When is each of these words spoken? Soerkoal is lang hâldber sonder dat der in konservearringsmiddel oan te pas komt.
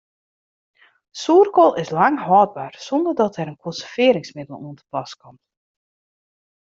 Soerkoal 1.23 1.73
is 1.81 1.89
lang 1.97 2.17
hâldber 2.27 2.71
sonder 2.87 3.13
dat 3.21 3.35
der 3.37 3.49
in 3.51 3.61
konservearringsmiddel 3.65 4.57
oan 4.65 4.75
te 4.77 4.83
pas 4.93 5.11
komt. 5.21 5.43